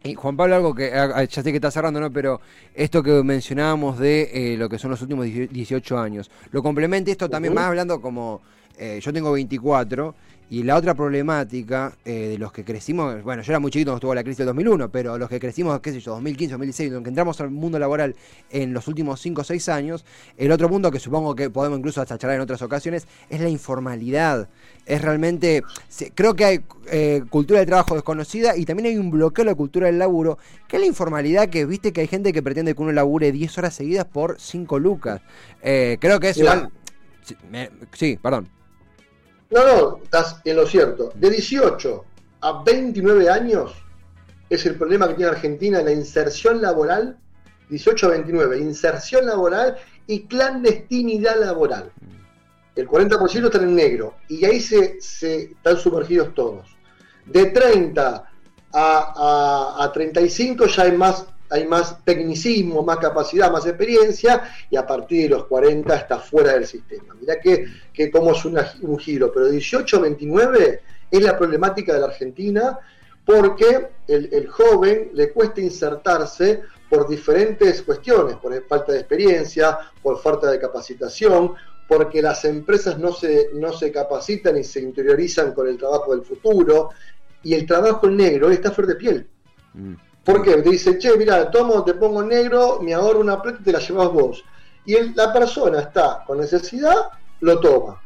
Y 0.03 0.15
Juan 0.15 0.35
Pablo, 0.35 0.55
algo 0.55 0.73
que 0.73 0.91
ah, 0.91 1.11
ah, 1.13 1.23
ya 1.25 1.43
sé 1.43 1.51
que 1.51 1.57
está 1.57 1.69
cerrando, 1.69 1.99
¿no? 1.99 2.11
Pero 2.11 2.41
esto 2.73 3.03
que 3.03 3.21
mencionábamos 3.21 3.99
de 3.99 4.31
eh, 4.33 4.57
lo 4.57 4.67
que 4.67 4.79
son 4.79 4.89
los 4.89 4.99
últimos 5.03 5.25
18 5.25 5.99
años, 5.99 6.31
lo 6.49 6.63
complementa 6.63 7.11
esto 7.11 7.29
también 7.29 7.53
más 7.53 7.65
hablando 7.65 8.01
como 8.01 8.41
eh, 8.77 8.99
yo 9.01 9.13
tengo 9.13 9.31
24 9.31 10.15
y 10.49 10.61
la 10.63 10.75
otra 10.75 10.93
problemática 10.93 11.97
eh, 12.05 12.27
de 12.29 12.37
los 12.37 12.51
que 12.51 12.63
crecimos, 12.63 13.23
bueno, 13.23 13.41
yo 13.41 13.51
era 13.51 13.59
muy 13.59 13.71
chiquito 13.71 13.89
cuando 13.89 13.97
estuvo 13.97 14.13
la 14.13 14.23
crisis 14.23 14.39
del 14.39 14.47
2001, 14.47 14.91
pero 14.91 15.17
los 15.17 15.27
que 15.27 15.39
crecimos, 15.39 15.79
qué 15.79 15.91
sé 15.91 15.99
yo, 15.99 16.11
2015, 16.11 16.51
2016, 16.53 16.91
donde 16.91 17.09
entramos 17.09 17.41
al 17.41 17.49
mundo 17.49 17.79
laboral 17.79 18.15
en 18.51 18.71
los 18.71 18.87
últimos 18.87 19.19
5 19.21 19.41
o 19.41 19.43
6 19.43 19.69
años, 19.69 20.05
el 20.37 20.51
otro 20.51 20.69
mundo 20.69 20.91
que 20.91 20.99
supongo 20.99 21.33
que 21.35 21.49
podemos 21.49 21.79
incluso 21.79 21.99
hasta 21.99 22.17
charlar 22.17 22.35
en 22.35 22.41
otras 22.41 22.61
ocasiones, 22.61 23.07
es 23.29 23.41
la 23.41 23.49
informalidad. 23.49 24.47
Es 24.85 25.01
realmente, 25.01 25.63
creo 26.13 26.35
que 26.35 26.45
hay 26.45 26.59
eh, 26.91 27.23
cultura 27.31 27.59
de 27.59 27.65
trabajo 27.65 27.95
desconocida 27.95 28.55
y 28.55 28.65
también 28.65 28.85
hay 28.87 28.97
un 28.97 29.09
bloqueo 29.09 29.45
de 29.45 29.51
la 29.51 29.55
cultura 29.55 29.87
del 29.87 29.97
laburo, 29.97 30.37
que 30.67 30.75
es 30.75 30.79
la 30.81 30.87
informalidad 30.87 31.49
que 31.49 31.65
viste 31.65 31.91
que 31.91 32.01
hay 32.01 32.07
gente 32.07 32.31
que 32.31 32.43
pretende 32.43 32.75
que 32.75 32.81
uno 32.83 32.91
labure 32.91 33.31
10 33.31 33.57
horas 33.57 33.73
seguidas 33.73 34.05
por 34.05 34.39
5 34.39 34.77
lucas. 34.77 35.21
Eh, 35.63 35.97
creo 35.99 36.19
que 36.19 36.29
es 36.29 36.37
igual... 36.37 36.69
sí, 37.93 38.19
perdón. 38.21 38.54
No, 39.51 39.65
no, 39.65 39.97
estás 40.03 40.41
en 40.43 40.55
lo 40.55 40.65
cierto. 40.65 41.11
De 41.15 41.29
18 41.29 42.05
a 42.41 42.63
29 42.63 43.29
años 43.29 43.73
es 44.49 44.65
el 44.65 44.75
problema 44.75 45.07
que 45.07 45.15
tiene 45.15 45.31
Argentina 45.31 45.79
en 45.79 45.85
la 45.85 45.91
inserción 45.91 46.61
laboral. 46.61 47.17
18 47.69 48.05
a 48.05 48.09
29, 48.09 48.59
inserción 48.59 49.25
laboral 49.25 49.77
y 50.07 50.25
clandestinidad 50.27 51.39
laboral. 51.39 51.91
El 52.75 52.87
40% 52.87 53.45
está 53.45 53.57
en 53.57 53.75
negro 53.75 54.15
y 54.27 54.45
ahí 54.45 54.59
se, 54.59 54.97
están 54.99 55.77
sumergidos 55.77 56.33
todos. 56.35 56.75
De 57.25 57.47
30 57.47 58.29
a, 58.73 59.77
a, 59.79 59.83
a 59.83 59.91
35 59.91 60.67
ya 60.67 60.83
hay 60.83 60.91
más 60.91 61.25
hay 61.55 61.67
más 61.67 62.03
tecnicismo, 62.03 62.83
más 62.83 62.97
capacidad, 62.97 63.51
más 63.51 63.65
experiencia, 63.65 64.43
y 64.69 64.75
a 64.75 64.85
partir 64.85 65.23
de 65.23 65.29
los 65.29 65.45
40 65.45 65.95
está 65.95 66.19
fuera 66.19 66.53
del 66.53 66.67
sistema. 66.67 67.13
Mirá 67.19 67.39
que, 67.39 67.65
que 67.93 68.11
cómo 68.11 68.31
es 68.31 68.45
un 68.45 68.99
giro, 68.99 69.31
pero 69.33 69.49
18 69.49 70.01
29 70.01 70.81
es 71.11 71.21
la 71.21 71.37
problemática 71.37 71.93
de 71.93 71.99
la 71.99 72.07
Argentina 72.07 72.79
porque 73.25 73.89
el, 74.07 74.47
joven 74.47 75.09
le 75.13 75.31
cuesta 75.31 75.59
insertarse 75.59 76.61
por 76.87 77.09
diferentes 77.09 77.81
cuestiones, 77.81 78.35
por 78.35 78.63
falta 78.67 78.91
de 78.91 78.99
experiencia, 78.99 79.79
por 80.01 80.21
falta 80.21 80.51
de 80.51 80.59
capacitación, 80.59 81.53
porque 81.87 82.21
las 82.21 82.45
empresas 82.45 82.99
no 82.99 83.11
se, 83.11 83.49
no 83.53 83.73
se 83.73 83.91
capacitan 83.91 84.57
y 84.57 84.63
se 84.63 84.79
interiorizan 84.79 85.53
con 85.53 85.67
el 85.67 85.77
trabajo 85.77 86.15
del 86.15 86.23
futuro, 86.23 86.91
y 87.41 87.55
el 87.55 87.65
trabajo 87.65 88.07
en 88.07 88.17
negro 88.17 88.51
está 88.51 88.71
fuera 88.71 88.89
de 88.89 88.95
piel. 88.95 89.27
Mm. 89.73 89.93
¿Por 90.25 90.41
qué? 90.41 90.57
Te 90.57 90.69
dice, 90.71 90.97
che, 90.97 91.15
mira, 91.17 91.51
tomo, 91.51 91.83
te 91.83 91.93
pongo 91.93 92.23
negro, 92.23 92.79
me 92.81 92.95
ahorro 92.95 93.19
una 93.19 93.39
plata 93.39 93.59
y 93.61 93.63
te 93.63 93.71
la 93.71 93.79
llevas 93.79 94.09
vos. 94.09 94.43
Y 94.83 95.13
la 95.13 95.31
persona 95.31 95.81
está 95.81 96.23
con 96.25 96.39
necesidad, 96.39 97.09
lo 97.41 97.59
toma. 97.59 98.01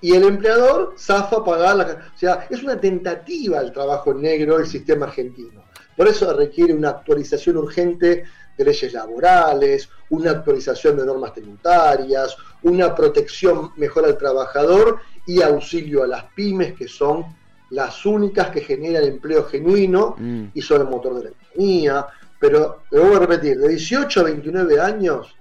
Y 0.00 0.12
el 0.14 0.24
empleador 0.24 0.94
zafa 0.98 1.36
a 1.36 1.44
pagar 1.44 1.76
la... 1.76 1.84
O 1.84 2.18
sea, 2.18 2.48
es 2.50 2.60
una 2.64 2.80
tentativa 2.80 3.60
el 3.60 3.72
trabajo 3.72 4.12
negro 4.12 4.58
del 4.58 4.66
sistema 4.66 5.06
argentino. 5.06 5.62
Por 5.96 6.08
eso 6.08 6.32
requiere 6.36 6.74
una 6.74 6.90
actualización 6.90 7.58
urgente 7.58 8.24
de 8.58 8.64
leyes 8.64 8.92
laborales, 8.92 9.88
una 10.10 10.32
actualización 10.32 10.96
de 10.96 11.06
normas 11.06 11.32
tributarias, 11.32 12.36
una 12.62 12.92
protección 12.92 13.70
mejor 13.76 14.04
al 14.04 14.18
trabajador 14.18 14.98
y 15.26 15.40
auxilio 15.42 16.02
a 16.02 16.08
las 16.08 16.24
pymes 16.34 16.74
que 16.74 16.88
son 16.88 17.24
las 17.70 18.04
únicas 18.04 18.48
que 18.48 18.60
generan 18.62 19.04
empleo 19.04 19.44
genuino 19.44 20.16
mm. 20.18 20.46
y 20.52 20.60
son 20.60 20.82
el 20.82 20.88
motor 20.88 21.14
de 21.14 21.24
la 21.24 21.30
economía, 21.54 22.06
Pero, 22.40 22.82
me 22.90 22.98
voy 23.00 23.14
a 23.14 23.18
repetir, 23.20 23.58
de 23.58 23.68
18 23.68 24.20
a 24.20 24.22
29 24.24 24.80
años, 24.80 25.34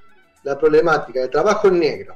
la 0.44 0.58
problemática 0.58 1.22
de 1.22 1.28
trabajo 1.30 1.68
en 1.68 1.80
negro 1.80 2.16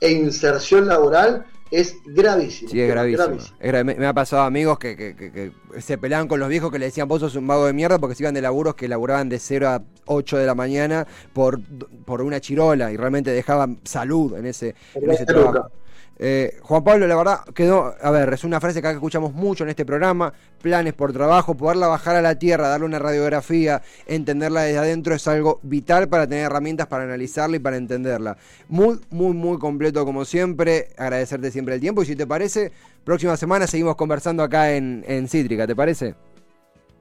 e 0.00 0.10
inserción 0.12 0.86
laboral 0.86 1.44
es 1.70 1.96
gravísimo. 2.06 2.70
Sí, 2.70 2.80
es 2.80 2.88
gravísimo. 2.88 3.38
me, 3.84 4.06
ha 4.06 4.12
pasado 4.12 4.42
amigos 4.42 4.78
que, 4.78 5.52
se 5.78 5.98
peleaban 5.98 6.28
con 6.28 6.38
los 6.38 6.48
viejos 6.48 6.70
que 6.70 6.78
le 6.78 6.86
decían 6.86 7.08
vos 7.08 7.20
sos 7.20 7.34
un 7.36 7.46
vago 7.46 7.66
de 7.66 7.72
mierda 7.72 7.98
porque 7.98 8.14
se 8.14 8.22
iban 8.22 8.34
de 8.34 8.42
laburos 8.42 8.74
que 8.74 8.86
laburaban 8.86 9.28
de 9.28 9.38
0 9.38 9.68
a 9.68 9.82
8 10.06 10.36
de 10.36 10.46
la 10.46 10.54
mañana 10.54 11.06
por, 11.32 11.60
por 12.04 12.22
una 12.22 12.40
chirola 12.40 12.92
y 12.92 12.96
realmente 12.96 13.30
dejaban 13.30 13.80
salud 13.84 14.36
en 14.36 14.46
ese, 14.46 14.74
en 14.94 15.10
ese 15.10 15.26
trabajo. 15.26 15.70
Eh, 16.18 16.58
Juan 16.62 16.84
Pablo, 16.84 17.06
la 17.08 17.16
verdad, 17.16 17.40
quedó, 17.54 17.94
a 18.00 18.10
ver, 18.10 18.32
es 18.32 18.44
una 18.44 18.60
frase 18.60 18.80
que 18.80 18.90
escuchamos 18.90 19.32
mucho 19.32 19.64
en 19.64 19.70
este 19.70 19.84
programa, 19.84 20.32
planes 20.62 20.92
por 20.92 21.12
trabajo, 21.12 21.56
poderla 21.56 21.88
bajar 21.88 22.14
a 22.14 22.22
la 22.22 22.38
tierra, 22.38 22.68
darle 22.68 22.86
una 22.86 23.00
radiografía, 23.00 23.82
entenderla 24.06 24.62
desde 24.62 24.78
adentro 24.78 25.14
es 25.14 25.26
algo 25.26 25.58
vital 25.62 26.08
para 26.08 26.28
tener 26.28 26.44
herramientas 26.44 26.86
para 26.86 27.04
analizarla 27.04 27.56
y 27.56 27.58
para 27.58 27.76
entenderla. 27.76 28.36
Muy, 28.68 29.00
muy, 29.10 29.34
muy 29.34 29.58
completo 29.58 30.04
como 30.04 30.24
siempre, 30.24 30.90
agradecerte 30.96 31.50
siempre 31.50 31.74
el 31.74 31.80
tiempo 31.80 32.02
y 32.02 32.06
si 32.06 32.14
te 32.14 32.26
parece, 32.26 32.70
próxima 33.02 33.36
semana 33.36 33.66
seguimos 33.66 33.96
conversando 33.96 34.42
acá 34.42 34.72
en, 34.72 35.28
Cítrica, 35.28 35.66
¿te 35.66 35.74
parece? 35.74 36.14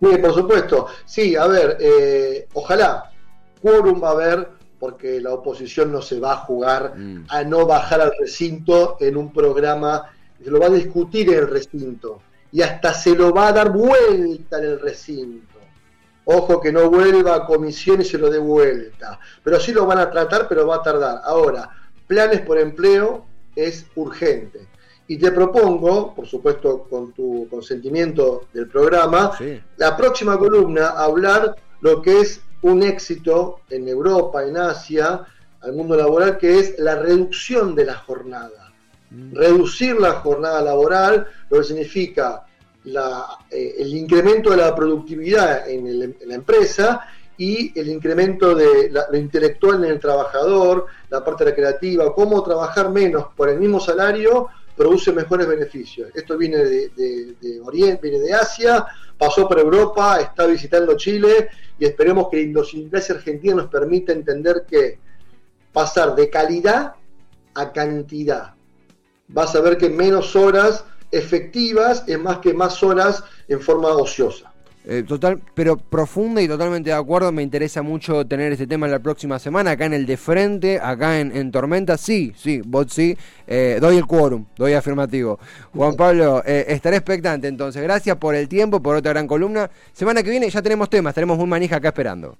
Sí, 0.01 0.17
por 0.17 0.33
supuesto. 0.33 0.87
Sí, 1.05 1.35
a 1.35 1.45
ver, 1.45 1.77
eh, 1.79 2.47
ojalá, 2.53 3.11
quórum 3.61 4.01
va 4.01 4.09
a 4.09 4.11
haber 4.11 4.62
porque 4.83 5.21
la 5.21 5.33
oposición 5.33 5.93
no 5.93 6.01
se 6.01 6.19
va 6.19 6.33
a 6.33 6.37
jugar 6.39 6.97
mm. 6.97 7.27
a 7.29 7.45
no 7.45 7.65
bajar 7.65 8.01
al 8.01 8.11
recinto 8.19 8.97
en 8.99 9.15
un 9.15 9.31
programa, 9.31 10.11
se 10.43 10.51
lo 10.51 10.59
va 10.59 10.65
a 10.65 10.71
discutir 10.71 11.29
en 11.29 11.35
el 11.35 11.47
recinto 11.47 12.21
y 12.51 12.61
hasta 12.61 12.93
se 12.93 13.15
lo 13.15 13.33
va 13.33 13.47
a 13.47 13.53
dar 13.53 13.71
vuelta 13.71 14.57
en 14.57 14.65
el 14.65 14.81
recinto. 14.81 15.57
Ojo 16.25 16.59
que 16.59 16.73
no 16.73 16.89
vuelva 16.89 17.33
a 17.33 17.45
comisión 17.45 18.01
y 18.01 18.03
se 18.03 18.17
lo 18.17 18.29
dé 18.29 18.39
vuelta, 18.39 19.17
pero 19.41 19.57
sí 19.57 19.71
lo 19.71 19.85
van 19.85 19.99
a 19.99 20.11
tratar, 20.11 20.49
pero 20.49 20.67
va 20.67 20.75
a 20.75 20.83
tardar. 20.83 21.21
Ahora, 21.23 21.69
planes 22.05 22.41
por 22.41 22.57
empleo 22.57 23.25
es 23.55 23.85
urgente. 23.95 24.67
Y 25.07 25.17
te 25.17 25.31
propongo, 25.31 26.13
por 26.13 26.27
supuesto 26.27 26.83
con 26.89 27.13
tu 27.13 27.47
consentimiento 27.49 28.47
del 28.51 28.67
programa, 28.67 29.31
la 29.77 29.95
próxima 29.95 30.37
columna 30.37 30.89
hablar 30.89 31.55
lo 31.79 32.01
que 32.01 32.19
es 32.19 32.41
un 32.63 32.83
éxito 32.83 33.59
en 33.69 33.87
Europa, 33.87 34.43
en 34.43 34.57
Asia, 34.57 35.25
al 35.61 35.73
mundo 35.73 35.95
laboral, 35.95 36.37
que 36.37 36.59
es 36.59 36.79
la 36.79 36.95
reducción 36.95 37.75
de 37.75 37.85
la 37.85 37.95
jornada. 37.95 38.73
Mm. 39.11 39.35
Reducir 39.35 39.99
la 39.99 40.13
jornada 40.13 40.61
laboral, 40.61 41.27
lo 41.49 41.59
que 41.59 41.63
significa 41.63 42.45
eh, 42.85 43.75
el 43.79 43.95
incremento 43.95 44.49
de 44.51 44.57
la 44.57 44.75
productividad 44.75 45.69
en, 45.69 46.15
la 46.25 46.35
empresa 46.35 47.01
y 47.37 47.77
el 47.79 47.89
incremento 47.89 48.53
de 48.53 48.91
lo 48.91 49.17
intelectual 49.17 49.83
en 49.83 49.91
el 49.91 49.99
trabajador, 49.99 50.87
la 51.09 51.23
parte 51.23 51.45
recreativa, 51.45 52.13
cómo 52.13 52.43
trabajar 52.43 52.89
menos 52.89 53.27
por 53.35 53.49
el 53.49 53.59
mismo 53.59 53.79
salario 53.79 54.49
produce 54.75 55.11
mejores 55.11 55.47
beneficios. 55.47 56.09
Esto 56.13 56.37
viene 56.37 56.57
de, 56.57 57.61
Oriente, 57.63 58.09
viene 58.09 58.19
de 58.19 58.33
Asia, 58.33 58.85
pasó 59.17 59.47
por 59.47 59.59
Europa, 59.59 60.19
está 60.19 60.45
visitando 60.45 60.95
Chile 60.97 61.49
y 61.77 61.85
esperemos 61.85 62.27
que 62.29 62.37
la 62.37 62.43
idiosincrasia 62.43 63.15
argentina 63.15 63.55
nos 63.55 63.67
permita 63.67 64.13
entender 64.13 64.65
que 64.67 64.99
pasar 65.71 66.15
de 66.15 66.29
calidad 66.29 66.93
a 67.53 67.71
cantidad. 67.71 68.53
Vas 69.27 69.55
a 69.55 69.61
ver 69.61 69.77
que 69.77 69.89
menos 69.89 70.35
horas 70.35 70.85
efectivas 71.11 72.03
es 72.07 72.19
más 72.19 72.39
que 72.39 72.53
más 72.53 72.81
horas 72.83 73.23
en 73.47 73.61
forma 73.61 73.89
ociosa. 73.89 74.52
Eh, 74.85 75.03
total, 75.07 75.41
pero 75.53 75.77
profunda 75.77 76.41
y 76.41 76.47
totalmente 76.47 76.89
de 76.89 76.95
acuerdo. 76.95 77.31
Me 77.31 77.41
interesa 77.41 77.81
mucho 77.81 78.25
tener 78.25 78.51
este 78.51 78.67
tema 78.67 78.85
en 78.85 78.91
la 78.91 78.99
próxima 78.99 79.39
semana, 79.39 79.71
acá 79.71 79.85
en 79.85 79.93
el 79.93 80.05
de 80.05 80.17
frente, 80.17 80.79
acá 80.79 81.19
en, 81.19 81.51
Tormenta. 81.51 81.97
Sí, 81.97 82.33
sí, 82.35 82.61
vos 82.65 82.87
sí. 82.89 83.17
Eh, 83.47 83.77
doy 83.79 83.97
el 83.97 84.05
quórum, 84.05 84.45
doy 84.57 84.73
afirmativo. 84.73 85.39
Juan 85.73 85.95
Pablo, 85.95 86.43
eh, 86.45 86.65
estaré 86.67 86.97
expectante 86.97 87.47
entonces. 87.47 87.81
Gracias 87.81 88.17
por 88.17 88.35
el 88.35 88.47
tiempo, 88.47 88.81
por 88.81 88.95
otra 88.95 89.13
gran 89.13 89.27
columna. 89.27 89.69
Semana 89.93 90.21
que 90.21 90.29
viene 90.29 90.49
ya 90.49 90.61
tenemos 90.61 90.89
temas, 90.89 91.13
tenemos 91.13 91.37
muy 91.37 91.47
manija 91.47 91.77
acá 91.77 91.89
esperando. 91.89 92.37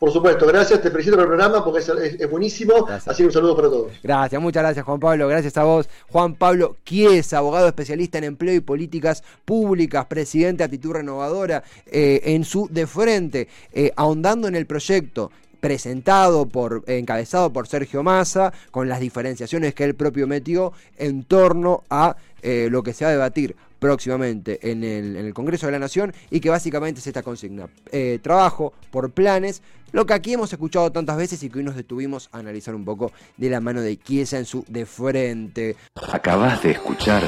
Por 0.00 0.10
supuesto, 0.10 0.46
gracias, 0.46 0.80
te 0.80 0.90
felicito 0.90 1.14
por 1.16 1.24
el 1.24 1.28
programa 1.28 1.62
porque 1.62 1.80
es, 1.80 2.30
buenísimo. 2.30 2.88
Así 2.88 3.18
que 3.18 3.26
un 3.26 3.32
saludo 3.32 3.54
para 3.54 3.68
todos. 3.68 3.92
Gracias, 4.02 4.40
muchas 4.40 4.62
gracias 4.62 4.86
Juan 4.86 4.98
Pablo, 4.98 5.28
gracias 5.28 5.58
a 5.58 5.64
vos. 5.64 5.90
Juan 6.08 6.36
Pablo 6.36 6.78
Quies, 6.84 7.34
abogado 7.34 7.66
especialista 7.66 8.16
en 8.16 8.24
empleo 8.24 8.54
y 8.54 8.60
políticas 8.60 9.22
públicas, 9.44 10.06
presidente 10.06 10.60
de 10.60 10.64
Actitud 10.64 10.92
Renovadora, 10.92 11.62
eh, 11.84 12.22
en 12.24 12.44
su 12.44 12.66
de 12.70 12.86
frente, 12.86 13.48
eh, 13.74 13.92
ahondando 13.94 14.48
en 14.48 14.54
el 14.54 14.64
proyecto 14.64 15.30
presentado 15.60 16.46
por, 16.46 16.82
encabezado 16.86 17.52
por 17.52 17.68
Sergio 17.68 18.02
Massa, 18.02 18.54
con 18.70 18.88
las 18.88 19.00
diferenciaciones 19.00 19.74
que 19.74 19.84
él 19.84 19.94
propio 19.94 20.26
metió 20.26 20.72
en 20.96 21.24
torno 21.24 21.82
a 21.90 22.16
eh, 22.40 22.68
lo 22.70 22.82
que 22.82 22.94
se 22.94 23.04
va 23.04 23.10
a 23.10 23.12
debatir 23.12 23.54
próximamente 23.80 24.70
en 24.70 24.84
el, 24.84 25.16
en 25.16 25.26
el, 25.26 25.34
Congreso 25.34 25.66
de 25.66 25.72
la 25.72 25.80
Nación 25.80 26.12
y 26.30 26.38
que 26.38 26.50
básicamente 26.50 27.00
es 27.00 27.06
esta 27.06 27.22
consigna. 27.22 27.68
Eh, 27.90 28.20
trabajo 28.22 28.72
por 28.92 29.10
planes, 29.10 29.62
lo 29.90 30.06
que 30.06 30.14
aquí 30.14 30.34
hemos 30.34 30.52
escuchado 30.52 30.92
tantas 30.92 31.16
veces 31.16 31.42
y 31.42 31.50
que 31.50 31.58
hoy 31.58 31.64
nos 31.64 31.74
detuvimos 31.74 32.28
a 32.30 32.38
analizar 32.38 32.74
un 32.76 32.84
poco 32.84 33.10
de 33.36 33.50
la 33.50 33.60
mano 33.60 33.80
de 33.80 33.96
Kiesa 33.96 34.38
en 34.38 34.44
su 34.44 34.64
de 34.68 34.86
frente. 34.86 35.76
Acabas 36.12 36.62
de 36.62 36.72
escuchar 36.72 37.24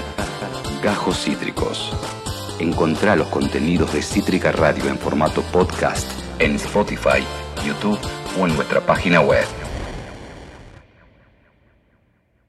Gajos 0.83 1.25
Cítricos. 1.25 1.91
Encontrá 2.61 3.17
los 3.17 3.29
contenidos 3.29 3.93
de 3.93 4.03
Cítrica 4.03 4.53
Radio 4.53 4.89
en 4.89 4.99
formato 4.99 5.43
podcast 5.51 6.23
en 6.39 6.57
Spotify, 6.57 7.23
YouTube 7.65 7.99
o 8.39 8.47
en 8.47 8.55
nuestra 8.55 8.81
página 8.81 9.21
web. 9.21 9.62